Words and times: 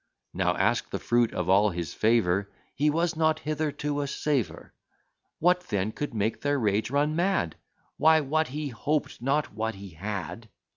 Now 0.33 0.55
ask 0.55 0.89
the 0.89 0.97
fruit 0.97 1.31
of 1.31 1.47
all 1.47 1.69
his 1.69 1.93
favour 1.93 2.49
"He 2.73 2.89
was 2.89 3.15
not 3.15 3.37
hitherto 3.41 4.01
a 4.01 4.07
saver." 4.07 4.73
What 5.37 5.61
then 5.69 5.91
could 5.91 6.15
make 6.15 6.41
their 6.41 6.57
rage 6.59 6.89
run 6.89 7.15
mad? 7.15 7.55
"Why, 7.97 8.19
what 8.21 8.47
he 8.47 8.69
hoped, 8.69 9.21
not 9.21 9.53
what 9.53 9.75
he 9.75 9.89
had." 9.89 10.49